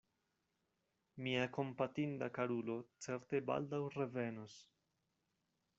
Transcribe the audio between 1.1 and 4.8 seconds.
Mia kompatinda karulo certe baldaŭ revenos.